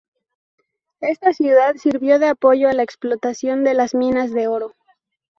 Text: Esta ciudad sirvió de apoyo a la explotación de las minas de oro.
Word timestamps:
Esta 1.01 1.31
ciudad 1.31 1.75
sirvió 1.75 2.17
de 2.17 2.25
apoyo 2.29 2.67
a 2.67 2.73
la 2.73 2.81
explotación 2.81 3.63
de 3.63 3.75
las 3.75 3.93
minas 3.93 4.31
de 4.33 4.47
oro. 4.47 4.73